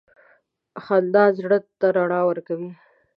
[0.83, 2.71] •خندا زړه ته رڼا ورکوي.